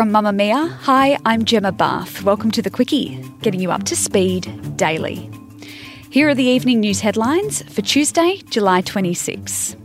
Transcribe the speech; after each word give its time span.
From 0.00 0.12
Mamamia. 0.12 0.70
hi, 0.78 1.18
I'm 1.26 1.44
Gemma 1.44 1.72
Bath. 1.72 2.22
Welcome 2.22 2.50
to 2.52 2.62
the 2.62 2.70
Quicky, 2.70 3.22
getting 3.42 3.60
you 3.60 3.70
up 3.70 3.84
to 3.84 3.94
speed 3.94 4.74
daily. 4.74 5.30
Here 6.08 6.26
are 6.26 6.34
the 6.34 6.42
evening 6.42 6.80
news 6.80 7.00
headlines 7.00 7.62
for 7.64 7.82
Tuesday, 7.82 8.40
July 8.48 8.80
26. 8.80 9.76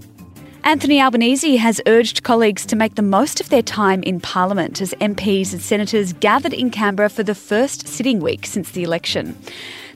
Anthony 0.64 1.02
Albanese 1.02 1.58
has 1.58 1.82
urged 1.86 2.24
colleagues 2.24 2.66
to 2.68 2.78
make 2.78 2.96
the 2.96 3.02
most 3.02 3.42
of 3.42 3.50
their 3.50 3.62
time 3.62 4.02
in 4.04 4.22
Parliament 4.22 4.80
as 4.80 4.94
MPs 5.02 5.52
and 5.52 5.62
senators 5.62 6.14
gathered 6.14 6.54
in 6.54 6.70
Canberra 6.70 7.10
for 7.10 7.24
the 7.24 7.36
first 7.36 7.86
sitting 7.86 8.22
week 8.22 8.46
since 8.46 8.72
the 8.72 8.84
election. 8.84 9.38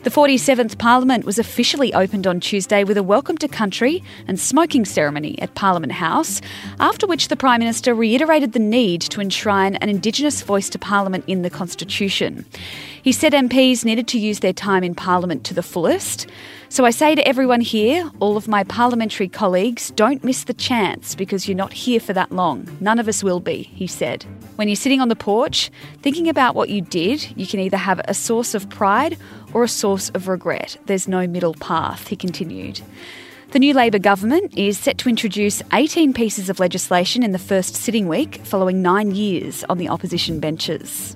The 0.01 0.09
47th 0.09 0.79
Parliament 0.79 1.25
was 1.25 1.37
officially 1.37 1.93
opened 1.93 2.25
on 2.25 2.39
Tuesday 2.39 2.85
with 2.85 2.95
a 2.95 3.03
welcome 3.03 3.37
to 3.39 3.49
country 3.49 4.01
and 4.29 4.39
smoking 4.39 4.85
ceremony 4.85 5.37
at 5.41 5.55
Parliament 5.55 5.91
House, 5.91 6.41
after 6.79 7.05
which 7.05 7.27
the 7.27 7.35
Prime 7.35 7.59
Minister 7.59 7.93
reiterated 7.93 8.53
the 8.53 8.59
need 8.59 9.01
to 9.01 9.19
enshrine 9.19 9.75
an 9.75 9.89
Indigenous 9.89 10.41
voice 10.41 10.69
to 10.69 10.79
Parliament 10.79 11.25
in 11.27 11.41
the 11.41 11.49
Constitution. 11.49 12.45
He 13.03 13.11
said 13.11 13.33
MPs 13.33 13.83
needed 13.83 14.07
to 14.07 14.19
use 14.19 14.39
their 14.39 14.53
time 14.53 14.85
in 14.85 14.95
Parliament 14.95 15.43
to 15.43 15.53
the 15.53 15.61
fullest. 15.61 16.27
So 16.69 16.85
I 16.85 16.91
say 16.91 17.13
to 17.13 17.27
everyone 17.27 17.59
here, 17.59 18.09
all 18.21 18.37
of 18.37 18.47
my 18.47 18.63
parliamentary 18.63 19.27
colleagues, 19.27 19.91
don't 19.91 20.23
miss 20.23 20.45
the 20.45 20.53
chance 20.53 21.13
because 21.13 21.45
you're 21.45 21.57
not 21.57 21.73
here 21.73 21.99
for 21.99 22.13
that 22.13 22.31
long. 22.31 22.69
None 22.79 22.99
of 22.99 23.09
us 23.09 23.21
will 23.21 23.41
be, 23.41 23.63
he 23.63 23.85
said. 23.85 24.25
When 24.59 24.67
you're 24.67 24.75
sitting 24.75 24.99
on 24.99 25.07
the 25.07 25.15
porch, 25.15 25.71
thinking 26.01 26.27
about 26.27 26.53
what 26.53 26.67
you 26.67 26.81
did, 26.81 27.25
you 27.37 27.47
can 27.47 27.61
either 27.61 27.77
have 27.77 28.01
a 28.03 28.13
source 28.13 28.53
of 28.53 28.67
pride 28.67 29.17
or 29.53 29.63
a 29.63 29.69
source 29.69 30.09
of 30.09 30.27
regret. 30.27 30.75
There's 30.85 31.07
no 31.07 31.25
middle 31.27 31.53
path, 31.53 32.09
he 32.09 32.17
continued. 32.17 32.81
The 33.51 33.59
new 33.59 33.73
Labor 33.73 33.99
government 33.99 34.57
is 34.57 34.77
set 34.77 34.97
to 34.97 35.07
introduce 35.07 35.63
18 35.71 36.13
pieces 36.13 36.49
of 36.49 36.59
legislation 36.59 37.23
in 37.23 37.31
the 37.31 37.39
first 37.39 37.73
sitting 37.73 38.09
week, 38.09 38.41
following 38.43 38.81
nine 38.81 39.15
years 39.15 39.63
on 39.69 39.77
the 39.77 39.87
opposition 39.87 40.41
benches. 40.41 41.15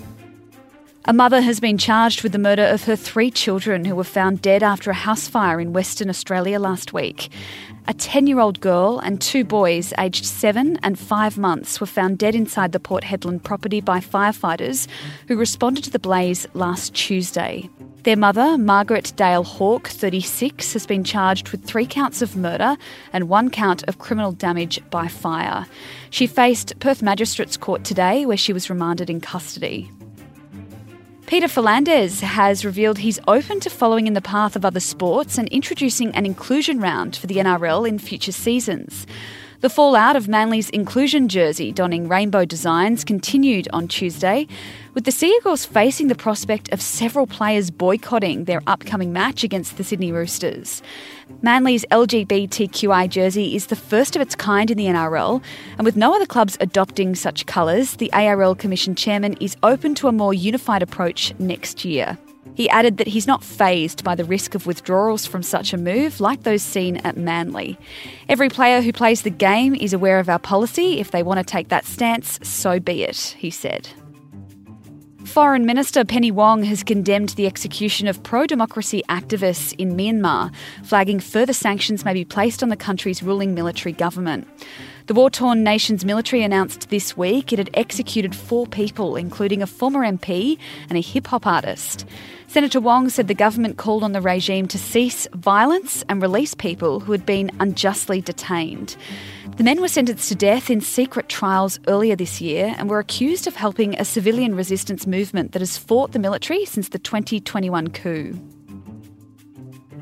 A 1.05 1.11
mother 1.11 1.41
has 1.41 1.59
been 1.59 1.77
charged 1.77 2.23
with 2.23 2.31
the 2.31 2.37
murder 2.37 2.63
of 2.63 2.85
her 2.85 2.95
three 2.95 3.29
children 3.29 3.83
who 3.83 3.93
were 3.93 4.05
found 4.05 4.41
dead 4.41 4.63
after 4.63 4.89
a 4.89 4.93
house 4.93 5.27
fire 5.27 5.59
in 5.59 5.73
Western 5.73 6.09
Australia 6.09 6.59
last 6.59 6.93
week. 6.93 7.27
A 7.89 7.93
10 7.93 8.25
year 8.25 8.39
old 8.39 8.61
girl 8.61 8.99
and 8.99 9.19
two 9.19 9.43
boys, 9.43 9.93
aged 9.99 10.23
seven 10.23 10.79
and 10.81 10.97
five 10.97 11.37
months, 11.37 11.81
were 11.81 11.87
found 11.87 12.19
dead 12.19 12.35
inside 12.35 12.71
the 12.71 12.79
Port 12.79 13.03
Hedland 13.03 13.43
property 13.43 13.81
by 13.81 13.99
firefighters 13.99 14.87
who 15.27 15.35
responded 15.35 15.83
to 15.83 15.89
the 15.89 15.99
blaze 15.99 16.47
last 16.53 16.93
Tuesday. 16.93 17.69
Their 18.03 18.15
mother, 18.15 18.57
Margaret 18.57 19.11
Dale 19.17 19.43
Hawke, 19.43 19.89
36, 19.89 20.71
has 20.71 20.85
been 20.85 21.03
charged 21.03 21.49
with 21.49 21.65
three 21.65 21.85
counts 21.85 22.21
of 22.21 22.37
murder 22.37 22.77
and 23.11 23.27
one 23.27 23.49
count 23.49 23.83
of 23.89 23.99
criminal 23.99 24.31
damage 24.31 24.79
by 24.89 25.09
fire. 25.09 25.65
She 26.11 26.27
faced 26.27 26.79
Perth 26.79 27.01
Magistrates 27.01 27.57
Court 27.57 27.83
today, 27.83 28.25
where 28.25 28.37
she 28.37 28.53
was 28.53 28.69
remanded 28.69 29.09
in 29.09 29.19
custody. 29.19 29.91
Peter 31.25 31.47
V'landys 31.47 32.19
has 32.19 32.65
revealed 32.65 32.97
he's 32.97 33.19
open 33.27 33.59
to 33.61 33.69
following 33.69 34.07
in 34.07 34.13
the 34.13 34.21
path 34.21 34.55
of 34.55 34.65
other 34.65 34.81
sports 34.81 35.37
and 35.37 35.47
introducing 35.49 36.13
an 36.15 36.25
inclusion 36.25 36.79
round 36.79 37.15
for 37.15 37.27
the 37.27 37.37
NRL 37.37 37.87
in 37.87 37.97
future 37.97 38.33
seasons. 38.33 39.07
The 39.63 39.69
fallout 39.69 40.17
of 40.17 40.27
Manly's 40.27 40.69
inclusion 40.71 41.29
jersey 41.29 41.71
donning 41.71 42.09
rainbow 42.09 42.43
designs 42.43 43.05
continued 43.05 43.69
on 43.71 43.87
Tuesday, 43.87 44.45
with 44.93 45.05
the 45.05 45.11
Sea 45.11 45.33
Eagles 45.37 45.63
facing 45.63 46.09
the 46.09 46.15
prospect 46.15 46.69
of 46.73 46.81
several 46.81 47.25
players 47.25 47.71
boycotting 47.71 48.43
their 48.43 48.61
upcoming 48.67 49.13
match 49.13 49.41
against 49.41 49.77
the 49.77 49.85
Sydney 49.85 50.11
Roosters. 50.11 50.81
Manly's 51.41 51.85
LGBTQI 51.91 53.07
jersey 53.07 53.55
is 53.55 53.67
the 53.67 53.77
first 53.77 54.17
of 54.17 54.21
its 54.21 54.35
kind 54.35 54.69
in 54.69 54.77
the 54.77 54.87
NRL, 54.87 55.41
and 55.77 55.85
with 55.85 55.95
no 55.95 56.13
other 56.13 56.25
clubs 56.25 56.57
adopting 56.59 57.15
such 57.15 57.45
colours, 57.45 57.95
the 57.95 58.11
ARL 58.11 58.55
Commission 58.55 58.95
chairman 58.95 59.37
is 59.39 59.55
open 59.63 59.95
to 59.95 60.09
a 60.09 60.11
more 60.11 60.33
unified 60.33 60.83
approach 60.83 61.33
next 61.39 61.85
year. 61.85 62.17
He 62.55 62.69
added 62.69 62.97
that 62.97 63.07
he's 63.07 63.27
not 63.27 63.43
phased 63.43 64.03
by 64.03 64.15
the 64.15 64.25
risk 64.25 64.53
of 64.53 64.67
withdrawals 64.67 65.25
from 65.25 65.43
such 65.43 65.73
a 65.73 65.77
move 65.77 66.19
like 66.19 66.43
those 66.43 66.61
seen 66.61 66.97
at 66.97 67.17
Manly. 67.17 67.79
Every 68.29 68.49
player 68.49 68.81
who 68.81 68.93
plays 68.93 69.23
the 69.23 69.29
game 69.29 69.73
is 69.73 69.93
aware 69.93 70.19
of 70.19 70.29
our 70.29 70.39
policy. 70.39 70.99
If 70.99 71.11
they 71.11 71.23
want 71.23 71.39
to 71.39 71.43
take 71.43 71.69
that 71.69 71.85
stance, 71.85 72.39
so 72.43 72.79
be 72.79 73.03
it, 73.03 73.35
he 73.37 73.49
said. 73.49 73.89
Foreign 75.25 75.65
Minister 75.65 76.05
Penny 76.05 76.31
Wong 76.31 76.63
has 76.63 76.83
condemned 76.83 77.29
the 77.29 77.47
execution 77.47 78.07
of 78.07 78.21
pro 78.21 78.45
democracy 78.45 79.01
activists 79.09 79.73
in 79.79 79.95
Myanmar, 79.95 80.53
flagging 80.83 81.19
further 81.19 81.53
sanctions 81.53 82.05
may 82.05 82.13
be 82.13 82.25
placed 82.25 82.61
on 82.61 82.69
the 82.69 82.75
country's 82.75 83.23
ruling 83.23 83.55
military 83.55 83.93
government. 83.93 84.47
The 85.05 85.13
war 85.13 85.29
torn 85.29 85.65
nation's 85.65 86.05
military 86.05 86.43
announced 86.43 86.89
this 86.89 87.17
week 87.17 87.51
it 87.51 87.59
had 87.59 87.69
executed 87.73 88.33
four 88.33 88.65
people, 88.65 89.17
including 89.17 89.61
a 89.61 89.67
former 89.67 89.99
MP 89.99 90.57
and 90.87 90.97
a 90.97 91.01
hip 91.01 91.27
hop 91.27 91.45
artist. 91.45 92.05
Senator 92.47 92.79
Wong 92.79 93.09
said 93.09 93.27
the 93.27 93.33
government 93.33 93.75
called 93.75 94.01
on 94.01 94.13
the 94.13 94.21
regime 94.21 94.65
to 94.69 94.77
cease 94.77 95.27
violence 95.33 96.05
and 96.07 96.21
release 96.21 96.53
people 96.53 97.01
who 97.01 97.11
had 97.11 97.25
been 97.25 97.51
unjustly 97.59 98.21
detained. 98.21 98.95
The 99.57 99.65
men 99.65 99.81
were 99.81 99.89
sentenced 99.89 100.29
to 100.29 100.35
death 100.35 100.69
in 100.69 100.79
secret 100.79 101.27
trials 101.27 101.81
earlier 101.87 102.15
this 102.15 102.39
year 102.39 102.73
and 102.77 102.89
were 102.89 102.99
accused 102.99 103.45
of 103.45 103.57
helping 103.57 103.99
a 103.99 104.05
civilian 104.05 104.55
resistance 104.55 105.05
movement 105.05 105.51
that 105.51 105.61
has 105.61 105.77
fought 105.77 106.13
the 106.13 106.19
military 106.19 106.63
since 106.63 106.87
the 106.87 106.99
2021 106.99 107.89
coup. 107.89 108.39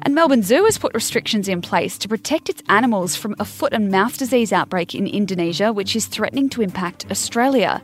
And 0.03 0.16
Melbourne 0.16 0.41
Zoo 0.41 0.66
has 0.66 0.79
put 0.79 0.95
restrictions 0.95 1.47
in 1.47 1.62
place 1.62 1.97
to 2.00 2.09
protect 2.09 2.50
its 2.50 2.63
animals 2.69 3.16
from 3.16 3.35
a 3.38 3.45
foot 3.45 3.72
and 3.72 3.91
mouth 3.91 4.17
disease 4.17 4.51
outbreak 4.51 4.95
in 4.95 5.06
Indonesia, 5.06 5.72
which 5.72 5.95
is 5.95 6.07
threatening 6.07 6.50
to 6.50 6.63
impact 6.63 7.06
Australia. 7.12 7.84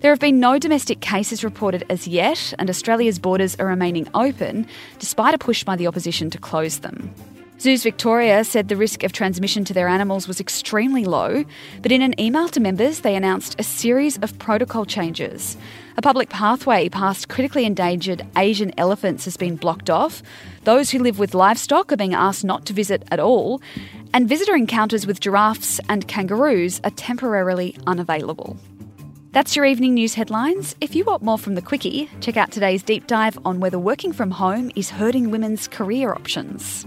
There 0.00 0.10
have 0.10 0.20
been 0.20 0.40
no 0.40 0.58
domestic 0.58 1.00
cases 1.00 1.44
reported 1.44 1.84
as 1.90 2.08
yet, 2.08 2.54
and 2.58 2.70
Australia's 2.70 3.18
borders 3.18 3.56
are 3.56 3.66
remaining 3.66 4.08
open, 4.14 4.66
despite 4.98 5.34
a 5.34 5.38
push 5.38 5.62
by 5.62 5.76
the 5.76 5.86
opposition 5.86 6.30
to 6.30 6.38
close 6.38 6.78
them. 6.78 7.14
Zoos 7.60 7.82
Victoria 7.82 8.42
said 8.42 8.68
the 8.68 8.76
risk 8.76 9.02
of 9.02 9.12
transmission 9.12 9.66
to 9.66 9.74
their 9.74 9.86
animals 9.86 10.26
was 10.26 10.40
extremely 10.40 11.04
low, 11.04 11.44
but 11.82 11.92
in 11.92 12.00
an 12.00 12.18
email 12.18 12.48
to 12.48 12.58
members, 12.58 13.00
they 13.00 13.14
announced 13.14 13.54
a 13.58 13.62
series 13.62 14.16
of 14.16 14.38
protocol 14.38 14.86
changes. 14.86 15.58
A 16.00 16.02
public 16.02 16.30
pathway 16.30 16.88
past 16.88 17.28
critically 17.28 17.66
endangered 17.66 18.26
Asian 18.38 18.72
elephants 18.78 19.26
has 19.26 19.36
been 19.36 19.56
blocked 19.56 19.90
off. 19.90 20.22
Those 20.64 20.88
who 20.88 20.98
live 20.98 21.18
with 21.18 21.34
livestock 21.34 21.92
are 21.92 21.96
being 21.98 22.14
asked 22.14 22.42
not 22.42 22.64
to 22.64 22.72
visit 22.72 23.06
at 23.10 23.20
all, 23.20 23.60
and 24.14 24.26
visitor 24.26 24.56
encounters 24.56 25.06
with 25.06 25.20
giraffes 25.20 25.78
and 25.90 26.08
kangaroos 26.08 26.80
are 26.84 26.90
temporarily 26.92 27.76
unavailable. 27.86 28.56
That's 29.32 29.54
your 29.54 29.66
evening 29.66 29.92
news 29.92 30.14
headlines. 30.14 30.74
If 30.80 30.94
you 30.94 31.04
want 31.04 31.22
more 31.22 31.36
from 31.36 31.54
the 31.54 31.60
Quicky, 31.60 32.08
check 32.22 32.38
out 32.38 32.50
today's 32.50 32.82
deep 32.82 33.06
dive 33.06 33.38
on 33.44 33.60
whether 33.60 33.78
working 33.78 34.14
from 34.14 34.30
home 34.30 34.70
is 34.74 34.88
hurting 34.88 35.30
women's 35.30 35.68
career 35.68 36.12
options. 36.14 36.86